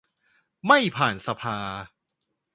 [0.67, 1.57] ไม่ผ่านสภา